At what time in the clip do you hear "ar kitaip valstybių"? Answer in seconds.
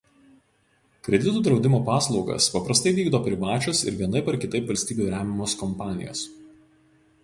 4.35-5.15